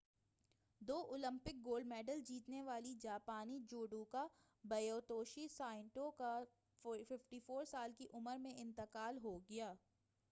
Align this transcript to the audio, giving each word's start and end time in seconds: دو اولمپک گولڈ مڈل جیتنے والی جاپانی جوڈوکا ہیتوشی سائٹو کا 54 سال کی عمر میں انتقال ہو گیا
دو 0.81 0.95
اولمپک 1.09 1.65
گولڈ 1.65 1.85
مڈل 1.87 2.21
جیتنے 2.27 2.61
والی 2.61 2.93
جاپانی 3.01 3.59
جوڈوکا 3.69 4.25
ہیتوشی 4.63 5.47
سائٹو 5.47 6.09
کا 6.17 6.33
54 6.85 7.63
سال 7.67 7.93
کی 7.97 8.07
عمر 8.13 8.37
میں 8.41 8.53
انتقال 8.57 9.17
ہو 9.23 9.37
گیا 9.49 9.73